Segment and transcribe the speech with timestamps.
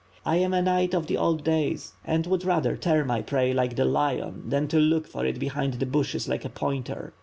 [0.25, 3.75] I am a knight of the old days and would rather tear my prey, like
[3.75, 7.13] the lion, than to look for it behind the bushes like a pointer.